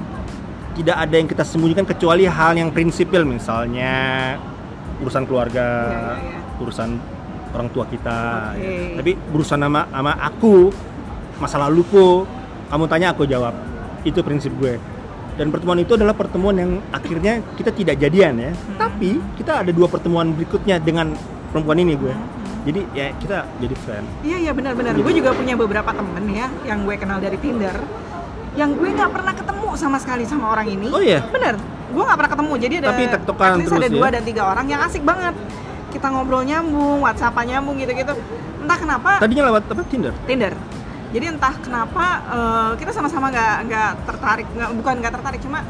[0.74, 4.36] tidak ada yang kita sembunyikan kecuali hal yang prinsipil misalnya
[5.06, 6.40] urusan keluarga Iya, iya, iya.
[6.64, 6.90] urusan
[7.54, 8.18] orang tua kita
[8.52, 8.66] Oke.
[8.66, 8.98] ya.
[8.98, 10.74] tapi berurusan sama sama aku
[11.38, 12.26] masa laluku
[12.68, 13.54] kamu tanya aku jawab
[14.04, 14.82] itu prinsip gue
[15.34, 18.78] dan pertemuan itu adalah pertemuan yang akhirnya kita tidak jadian ya Hmm.
[18.78, 21.14] tapi kita ada dua pertemuan berikutnya dengan
[21.50, 22.14] perempuan ini gue
[22.64, 24.96] jadi ya kita jadi friend Iya iya benar-benar.
[24.96, 25.04] Gitu.
[25.04, 27.76] Gue juga punya beberapa temen ya yang gue kenal dari Tinder,
[28.56, 30.88] yang gue nggak pernah ketemu sama sekali sama orang ini.
[30.88, 31.60] oh iya Bener,
[31.92, 32.54] gue nggak pernah ketemu.
[32.56, 33.04] Jadi ada Tapi
[33.68, 33.96] terus ada ya?
[34.00, 35.36] dua dan tiga orang yang asik banget.
[35.94, 38.18] Kita ngobrol nyambung, WhatsApp nyambung gitu-gitu.
[38.66, 39.84] Entah kenapa tadinya lewat apa?
[39.86, 40.14] Tinder?
[40.26, 40.54] Tinder.
[41.14, 45.62] Jadi entah kenapa eh, kita sama-sama nggak nggak tertarik, nggak bukan nggak tertarik cuma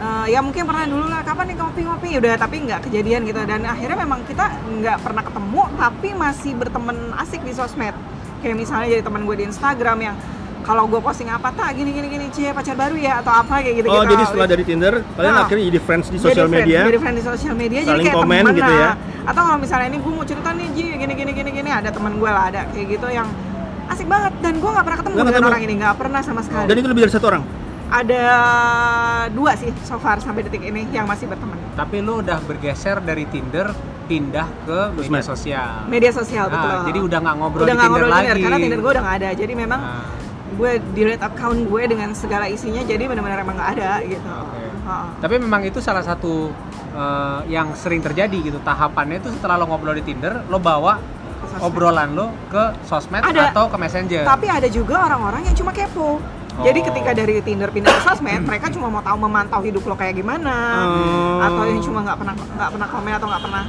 [0.00, 2.08] eh, ya mungkin pernah dulu lah kapan nih ngopi-ngopi?
[2.16, 3.44] Udah tapi nggak kejadian gitu.
[3.44, 4.48] Dan akhirnya memang kita
[4.80, 7.92] nggak pernah ketemu tapi masih berteman asik di sosmed.
[8.40, 10.16] Kayak misalnya jadi teman gue di Instagram yang
[10.66, 13.74] kalau gue posting apa tak gini gini gini cie pacar baru ya atau apa kayak
[13.76, 15.44] gitu oh jadi setelah dari Tinder kalian Nah.
[15.44, 18.54] akhirnya jadi friends di sosial media jadi friend di sosial media jadi kayak komen temen
[18.56, 18.82] gitu ya?
[18.82, 18.94] lah.
[19.24, 22.12] atau kalau misalnya ini gue mau cerita nih Ji gini gini gini gini ada teman
[22.12, 23.28] gue lah ada kayak gitu yang
[23.86, 25.48] asik banget dan gue nggak pernah ketemu Nggak dengan ketemu?
[25.48, 27.42] orang ini nggak pernah sama sekali dan itu lebih dari satu orang
[27.86, 28.22] ada
[29.30, 33.22] dua sih so far sampai detik ini yang masih berteman Tapi lu udah bergeser dari
[33.24, 33.70] Tinder
[34.06, 35.86] pindah ke media sosial.
[35.86, 38.26] media sosial Nah, betul jadi udah nggak ngobrol udah di nggak Tinder ngobrol lagi.
[38.26, 40.02] Tinder karena Tinder gue udah nggak ada jadi memang Nah,
[40.56, 44.24] gue delete account gue dengan segala isinya jadi benar-benar emang nggak ada gitu.
[44.24, 45.20] Ha-ha.
[45.20, 46.48] Tapi memang itu salah satu
[46.92, 48.58] eh, yang sering terjadi gitu.
[48.60, 50.96] Tahapannya itu setelah lo ngobrol di Tinder, lo bawa
[51.60, 53.52] obrolan lo ke sosmed Ada.
[53.52, 54.22] atau ke Messenger.
[54.24, 56.20] Tapi ada juga orang-orang yang cuma kepo.
[56.56, 56.84] Jadi Oh.
[56.88, 60.56] ketika dari Tinder pindah ke sosmed, mereka cuma mau tahu memantau hidup lo kayak gimana,
[60.88, 61.44] Oh.
[61.44, 63.64] atau yang cuma nggak pernah nggak pernah komen atau nggak pernah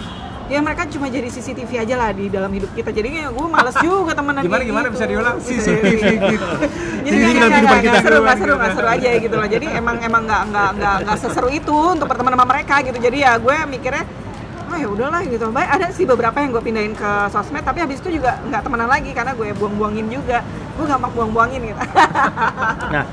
[0.47, 3.75] ya mereka cuma jadi CCTV aja lah di dalam hidup kita jadi kayak gue males
[3.77, 4.85] juga temenan Gimana, kayak gimana?
[4.85, 4.95] gitu.
[4.95, 5.35] Bisa diulang?
[5.37, 6.47] CCTV gitu.
[7.01, 7.99] jadi Ini nggak nggak nggak kita.
[8.01, 11.17] seru nggak seru nggak seru aja gitu loh jadi emang emang nggak nggak nggak nggak
[11.17, 14.03] seseru itu untuk berteman sama mereka gitu jadi ya gue mikirnya
[14.67, 17.99] oh ya udahlah gitu baik ada sih beberapa yang gue pindahin ke sosmed tapi habis
[17.99, 21.81] itu juga nggak temenan lagi karena gue buang-buangin juga gue gampang buang-buangin gitu
[22.87, 23.03] Nah,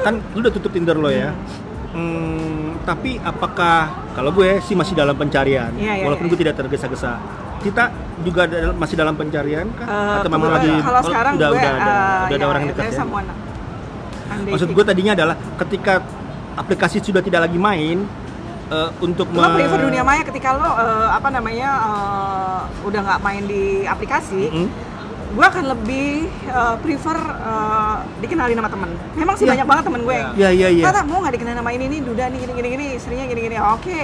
[0.00, 1.30] kan lu udah tutup Tinder lo ya.
[1.88, 2.57] Hmm,
[2.88, 6.32] tapi apakah kalau gue sih masih dalam pencarian, Iya, iya, walaupun iya.
[6.32, 7.20] gue tidak tergesa-gesa.
[7.60, 7.92] Kita
[8.24, 8.48] juga
[8.80, 9.84] masih dalam pencarian kah?
[9.84, 12.62] Eh, Atau memang lagi kalau sekarang udah, gue udah, ada, eh, udah ada ya, orang
[12.72, 13.06] dekat there's ya?
[14.48, 15.94] Maksud gue tadinya adalah ketika
[16.56, 18.08] aplikasi sudah tidak lagi main
[18.72, 23.42] eh, untuk lo prefer dunia maya ketika lo eh, apa namanya eh, udah nggak main
[23.44, 24.66] di aplikasi Mm-mm.
[25.28, 28.90] Gue akan lebih eh, prefer eh, dikenalin sama temen.
[29.12, 29.52] Memang sih Iya.
[29.52, 30.16] banyak banget temen gue.
[30.16, 30.84] Yang Iya iya iya.
[30.88, 33.56] Tata mau nggak dikenalin sama ini nih Duda nih gini gini gini istrinya gini gini.
[33.60, 34.00] Oke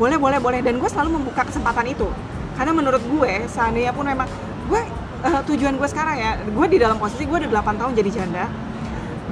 [0.00, 0.60] boleh boleh boleh.
[0.64, 2.08] Dan gue selalu membuka kesempatan itu.
[2.56, 4.28] Karena menurut gue seandainya pun memang
[4.72, 4.80] gue
[5.28, 8.44] eh, tujuan gue sekarang ya gue di dalam posisi gue udah 8 tahun jadi janda.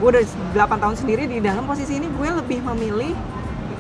[0.05, 3.17] Gue udah 8 tahun sendiri di dalam posisi ini gue lebih memilih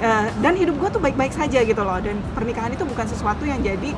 [0.00, 2.00] eh, dan hidup gue tuh baik-baik saja gitu loh.
[2.00, 3.92] Dan pernikahan itu bukan sesuatu yang jadi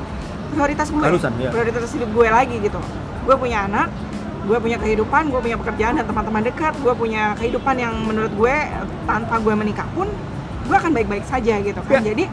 [0.50, 1.02] prioritas gue.
[1.06, 1.54] Harusan, ya.
[1.54, 2.82] prioritas hidup gue lagi gitu
[3.24, 3.88] gue punya anak
[4.44, 8.54] gue punya kehidupan gue punya pekerjaan dan teman-teman dekat gue punya kehidupan yang menurut gue
[9.04, 10.04] tanpa gue menikah pun
[10.64, 12.12] gue akan baik-baik saja gitu kan Ya.
[12.12, 12.24] jadi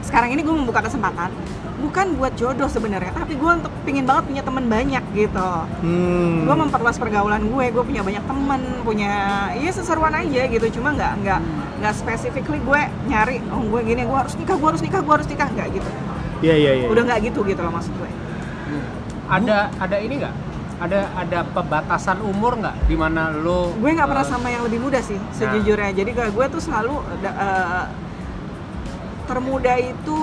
[0.00, 1.32] sekarang ini gue membuka kesempatan
[1.76, 5.50] bukan buat jodoh sebenarnya tapi gue untuk pingin banget punya teman banyak gitu
[5.82, 6.46] Hmm.
[6.46, 9.12] gue memperluas pergaulan gue gue punya banyak temen punya
[9.54, 11.40] iya seseruan aja gitu cuma nggak nggak
[11.80, 15.26] nggak specifically gue nyari oh gue gini gue harus nikah gue harus nikah gue harus
[15.26, 15.90] nikah nggak gitu
[16.42, 16.86] Iya iya iya.
[16.86, 18.10] udah nggak gitu gitu loh maksud gue
[19.26, 20.34] ada ada ini nggak?
[20.76, 22.76] Ada ada pembatasan umur nggak?
[22.84, 25.92] Di mana lo gue nggak pernah eh, sama yang lebih muda sih sejujurnya.
[25.92, 27.84] Jadi kayak gue tuh selalu eh,
[29.24, 30.18] termuda itu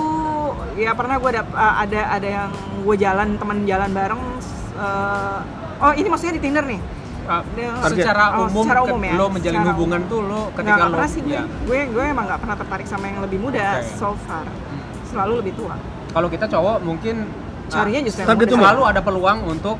[0.76, 4.22] ya pernah gue dap- eh, ada ada yang gue jalan teman jalan bareng
[4.76, 5.40] eh,
[5.80, 6.82] oh ini maksudnya di Tinder nih?
[7.56, 10.12] Dia- secara Oh, umum secara umum ya, lo menjalin secara hubungan umum.
[10.12, 11.32] tuh lo ketika nggak lo pernah sih gue.
[11.32, 11.44] ya.
[11.48, 13.88] gue gue emang nggak pernah tertarik sama yang lebih muda Oke.
[13.96, 14.46] so far.
[15.08, 15.76] Selalu lebih tua.
[16.12, 17.16] Kalau kita cowok mungkin
[17.72, 18.52] carinya justru yang Target muda.
[18.52, 18.62] umur.
[18.62, 19.78] selalu ada peluang untuk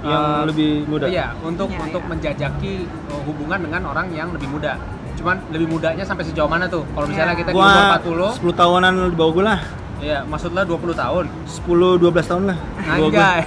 [0.00, 1.04] yang eh, lebih muda.
[1.06, 2.08] Iya, untuk Iya, untuk iya.
[2.08, 2.72] menjajaki
[3.08, 4.76] uh, hubungan dengan orang yang lebih muda.
[5.12, 6.80] Cuman lebih mudanya sampai sejauh mana tuh?
[6.86, 7.40] Kalau misalnya Iya.
[7.40, 9.60] kita di umur Gua 40, 10 tahunan di bawah gue lah.
[10.00, 11.24] ya maksudnya 20 tahun.
[11.44, 12.56] 10 12 tahun lah.
[12.88, 13.40] Anjay.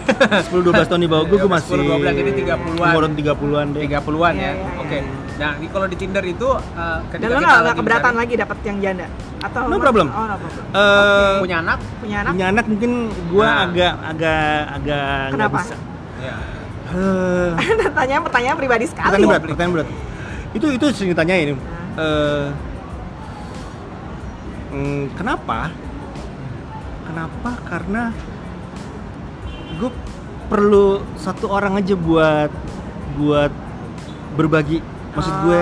[0.45, 2.93] 10 12 tahun di bawah gue, gue Iya, masih 10, 12, jadi 30-an.
[2.93, 3.81] Umuran 30-an deh.
[3.83, 4.51] 30-an Iya, ya.
[4.53, 4.97] iya, Oke.
[5.33, 6.61] Nah, ini kalau di Tinder itu uh,
[7.09, 9.07] dan ketika lo kita nggak keberatan mencari- lagi dapat yang janda
[9.41, 10.07] atau No lo- problem.
[10.07, 11.77] oh no problem Eh, punya anak?
[11.97, 13.63] punya anak punya anak mungkin gue Nah.
[13.63, 15.57] agak agak agak Kenapa?
[15.59, 15.75] bisa.
[16.19, 16.35] Ya.
[16.93, 17.49] Eh,
[17.83, 19.89] pertanyaan pertanyaan pribadi sekali pertanyaan berat, pertanyaan berat.
[20.53, 21.47] Itu itu sering ditanyain.
[21.49, 21.57] Nah.
[21.95, 22.47] Eh,
[24.71, 25.73] mm, kenapa?
[27.03, 27.49] Kenapa?
[27.63, 28.03] Karena
[29.75, 29.91] gue
[30.45, 32.51] perlu satu orang aja buat
[33.15, 33.51] buat
[34.33, 34.92] berbagi.
[35.13, 35.61] Maksud gue,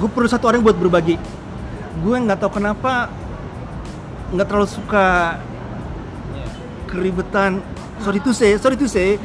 [0.00, 1.20] gue perlu satu orang buat berbagi.
[2.00, 3.12] Gue nggak tahu kenapa
[4.32, 5.36] nggak terlalu suka
[6.88, 7.60] keribetan.
[8.00, 9.20] Sorry to say, sorry to say,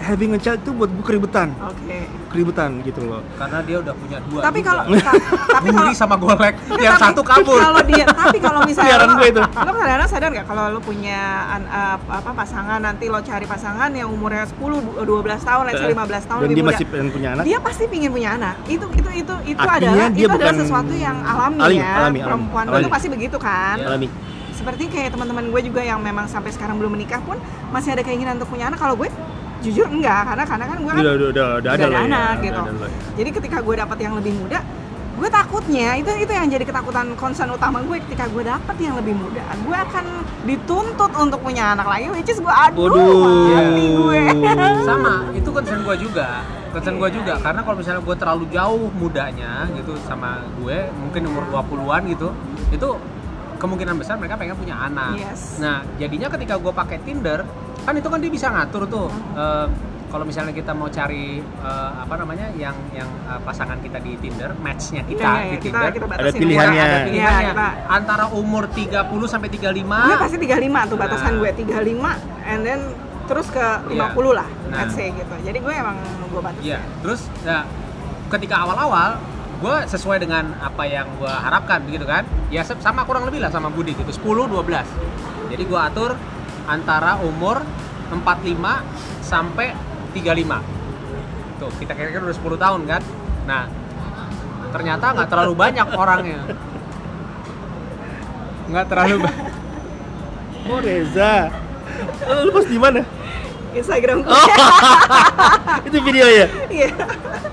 [0.00, 3.20] having a child itu buat gue keribetan, oke keribetan gitu loh.
[3.34, 4.40] Karena dia udah punya dua.
[4.40, 7.58] tapi kalau ta- tapi kalau sama golek, yang Tapi satu kabur.
[7.58, 9.40] kalau dia tapi kalau misalnya lo, gue itu.
[9.40, 13.90] lo kadang-kadang sadar nggak kalau lo punya an- uh, apa pasangan nanti lo cari pasangan
[13.90, 16.86] yang umurnya 10 du- 12 tahun let's say 15 tahun Dan lebih dia muda masih
[16.86, 17.44] pengen punya anak.
[17.44, 20.60] dia pasti pingin punya anak itu itu itu itu Artinya adalah dia itu adalah bukan-
[20.60, 22.80] sesuatu yang alami, Alami, ya alami, alami, perempuan alami.
[22.80, 23.86] itu pasti begitu kan Iya.
[23.86, 24.08] Alami.
[24.52, 28.36] seperti kayak teman-teman gue juga yang memang sampai sekarang belum menikah pun masih ada keinginan
[28.36, 29.08] untuk punya anak kalau gue
[29.60, 32.08] jujur enggak karena karena kan gue kan Udah, udah, udah, udah ada udah lah ya,
[32.08, 32.98] anak udah gitu ada lah ya.
[33.20, 34.60] jadi ketika gue dapet yang lebih muda
[35.20, 39.12] gue takutnya itu itu yang jadi ketakutan concern utama gue ketika gue dapet yang lebih
[39.20, 40.04] muda gue akan
[40.48, 43.20] dituntut untuk punya anak lagi which is gue aduh Waduh.
[43.52, 44.20] mati gue
[44.88, 46.40] sama itu concern gue juga
[46.72, 51.44] concern gue juga karena kalau misalnya gue terlalu jauh mudanya gitu sama gue mungkin umur
[51.52, 52.28] 20-an gitu
[52.72, 52.88] itu
[53.60, 55.60] kemungkinan besar mereka pengen punya anak Yes.
[55.60, 57.44] nah jadinya ketika gue pakai Tinder
[57.80, 59.68] kan itu kan dia bisa ngatur tuh eh,
[60.10, 64.56] kalau misalnya kita mau cari eh, apa namanya yang yang eh, pasangan kita di Tinder
[64.56, 66.72] matchnya kita Iya, iya, di kita Tinder kita Ada batasin pilihannya.
[66.74, 66.88] umur.
[66.90, 68.90] ada pilihannya Iya, kita- antara umur 30
[69.26, 71.38] sampai 35 gue pasti 35 tuh batasan Nah.
[71.38, 72.10] gue 35
[72.42, 72.80] and then
[73.26, 74.32] terus ke 50 Iya.
[74.34, 74.78] lah Nah.
[74.80, 75.96] let's say gitu jadi gue emang
[76.26, 77.62] gue batasin Iya, terus ya,
[78.28, 79.18] ketika awal-awal
[79.60, 82.24] gue sesuai dengan apa yang gue harapkan begitu kan?
[82.48, 85.20] Ya sama kurang lebih lah sama Budi gitu 10 12
[85.50, 86.14] jadi gue atur
[86.64, 87.58] antara umur
[88.14, 88.56] 45
[89.20, 89.74] sampai
[90.14, 93.02] 35 tuh kita kira-kira udah 10 tahun kan?
[93.44, 93.64] Nah
[94.70, 96.40] ternyata nggak terlalu banyak orangnya.
[98.70, 99.48] Nggak terlalu banyak
[100.70, 101.50] Oh Reza,
[102.46, 103.02] lu pas di mana?
[103.74, 104.46] Instagram gue Oh.
[105.88, 106.46] itu video ya?
[106.70, 106.90] iya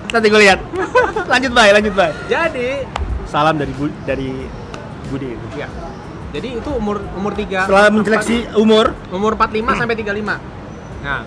[0.08, 0.60] Nanti gue lihat.
[1.32, 2.12] Lanjut bay, lanjut bay.
[2.32, 2.88] jadi
[3.28, 4.48] Salam dari Bu, dari
[5.12, 5.36] Budi.
[5.60, 5.68] ya
[6.32, 10.38] jadi itu umur umur 3 Setelah menyeleksi umur, umur 45 sampai 35.
[11.04, 11.22] Nah,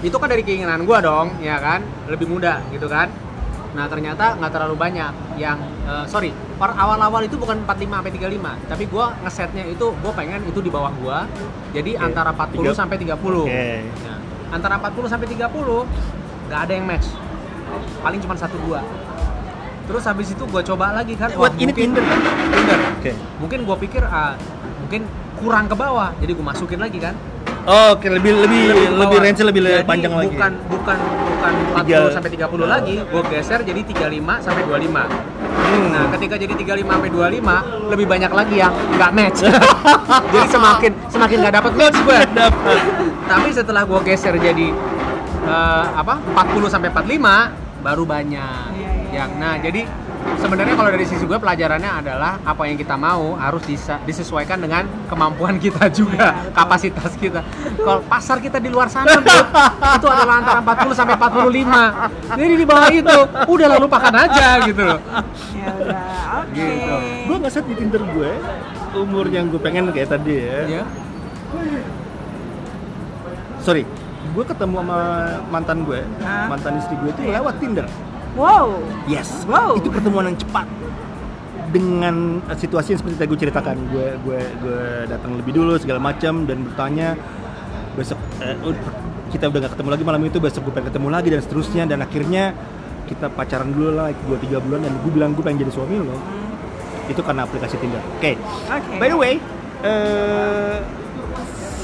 [0.00, 1.84] itu kan dari keinginan gua dong, ya kan?
[2.08, 3.12] Lebih muda gitu kan.
[3.72, 8.68] Nah, ternyata nggak terlalu banyak yang eh, sorry, per awal-awal itu bukan 45 sampai 35,
[8.72, 11.28] tapi gua ngesetnya itu gua pengen itu di bawah gua.
[11.76, 12.04] Jadi Oke.
[12.04, 13.44] antara 40 Tiga- sampai 30.
[13.44, 13.68] Oke.
[14.04, 14.18] Nah,
[14.52, 15.84] antara 40 sampai 30
[16.48, 17.08] nggak ada yang match.
[18.00, 18.80] Paling cuma satu dua.
[19.82, 21.28] Terus habis itu gua coba lagi kan.
[21.34, 22.18] What, ini mungkin- Tinder kan?
[22.50, 22.78] Tinder.
[22.96, 23.12] Oke.
[23.38, 24.34] Mungkin gua pikir ah,
[24.80, 25.02] mungkin
[25.36, 27.14] kurang ke bawah, jadi gua masukin lagi kan
[27.62, 29.22] Oh, oke lebih lebih lebih, ke bawah.
[29.22, 30.34] range lebih Jadi panjang lagi.
[30.34, 30.98] bukan bukan bukan
[31.30, 31.98] bukan 40 Tiga.
[32.10, 35.06] sampai 30 lagi, gue geser jadi 35 sampai 25.
[35.06, 35.86] Hmm.
[35.94, 37.54] Nah, ketika jadi 35 sampai 25,
[37.86, 39.40] lebih banyak lagi yang nggak match.
[40.34, 42.18] jadi semakin semakin nggak dapat match gue.
[43.30, 44.66] Tapi setelah gue geser jadi
[45.46, 48.64] eh, apa 40 sampai 45 baru banyak.
[48.72, 49.82] Iya, iya, yang nah jadi
[50.38, 54.86] sebenarnya kalau dari sisi gue pelajarannya adalah apa yang kita mau harus disa- disesuaikan dengan
[55.06, 56.54] kemampuan kita juga, Iya, betul.
[56.54, 57.40] kapasitas kita.
[57.76, 59.46] Kalau pasar kita di luar sana Bud,
[59.98, 61.90] itu adalah antara 40 sampai 45.
[62.32, 63.16] Jadi di bawah itu
[63.50, 65.00] udah lalu lupakan aja gitu loh.
[65.52, 66.06] Ya udah,
[66.40, 66.54] oke.
[66.54, 66.96] Gitu.
[67.22, 68.30] gue nggak set di Tinder gue
[68.92, 70.60] umur yang gue pengen kayak tadi ya.
[70.70, 70.84] Ya.
[73.58, 73.86] Sorry,
[74.22, 74.98] gue ketemu sama
[75.50, 76.46] mantan gue, Hah?
[76.46, 77.86] mantan istri gue itu lewat Tinder.
[78.38, 78.80] Wow.
[79.04, 79.44] Yes.
[79.44, 79.76] Wow.
[79.76, 80.64] Itu pertemuan yang cepat
[81.72, 83.76] dengan eh, situasi yang seperti tadi gue ceritakan.
[83.92, 87.18] Gue gue gue datang lebih dulu segala macam dan bertanya
[87.92, 88.56] besok eh,
[89.32, 91.98] kita udah gak ketemu lagi malam itu besok gue pengen ketemu lagi dan seterusnya dan
[92.04, 92.52] akhirnya
[93.08, 96.00] kita pacaran dulu lah like, dua tiga bulan dan gue bilang gue pengen jadi suami
[96.00, 96.16] lo
[97.10, 98.00] itu karena aplikasi Tinder.
[98.16, 98.38] Oke.
[98.70, 98.94] Oke.
[98.96, 99.34] By the way,
[99.82, 100.76] eh,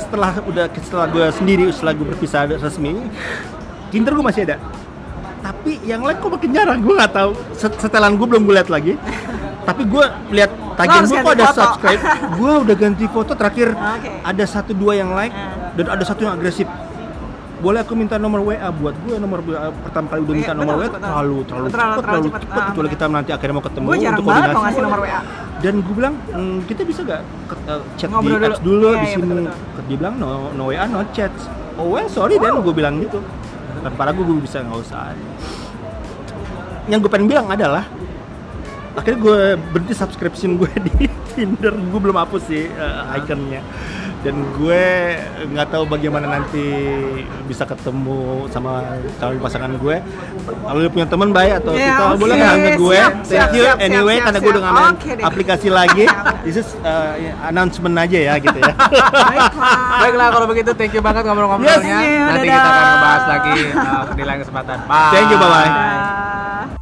[0.09, 2.97] setelah udah setelah gue sendiri setelah gue berpisah resmi,
[3.89, 4.57] Tinder gue masih ada.
[5.39, 7.31] Tapi yang lain kok makin jarang, gue nggak tahu.
[7.53, 8.97] Set- Setelan gue belum gue lihat lagi.
[9.63, 11.61] Tapi gue lihat tagihan gue kok ada foto.
[11.61, 12.01] subscribe.
[12.35, 13.69] gue udah ganti foto terakhir.
[13.95, 14.09] Oke.
[14.25, 15.77] Ada satu dua yang like Hmm.
[15.77, 16.65] dan ada satu yang agresif.
[17.59, 20.75] Boleh aku minta nomor WA buat gue nomor WA pertama kali udah Iya, minta nomor
[20.75, 21.03] betul, WA betul.
[21.03, 22.63] terlalu terlalu Terlalu- cepat terlalu cepat.
[22.65, 25.21] kecuali kita nanti akhirnya mau ketemu Gue jarang untuk banget koordinasi mau ngasih nomor WA.
[25.59, 28.47] dan gue bilang "Hmm, kita bisa gak ke- eh, chat Ngobrol di dulu.
[28.49, 29.83] apps dulu Iya, di iya, sini betul-betul.
[29.83, 31.33] dia bilang no no WA no chat
[31.75, 33.19] oh well sorry dan gue bilang gitu
[33.81, 35.15] tanpa ragu gue bisa nggak usah
[36.87, 37.85] yang gue pengen bilang adalah
[38.95, 43.63] akhirnya gue berhenti subscription gue di Tinder gue belum hapus sih eh, ikonnya
[44.19, 44.83] dan gue
[45.47, 46.67] nggak tahu bagaimana nanti
[47.47, 48.83] bisa ketemu sama
[49.17, 49.97] calon pasangan gue
[50.43, 52.19] kalau lu punya teman baik atau Ya, kita oke.
[52.19, 55.11] boleh nggak ke gue Siap, thank siap, you siap, anyway siap, karena gue udah Oke
[55.15, 55.23] deh.
[55.23, 56.05] aplikasi lagi
[56.43, 57.15] this is uh,
[57.47, 60.03] announcement aja ya gitu ya Baiklah.
[60.03, 61.99] Baiklah kalau begitu thank you banget ngobrol-ngobrolnya.
[62.01, 62.27] Yes.
[62.27, 62.57] Nanti Dadah.
[62.59, 64.77] kita akan membahas lagi uh, di lain kesempatan.
[64.87, 65.13] Bye.
[65.13, 65.69] Thank you, bye-bye.
[65.69, 66.78] Dadah.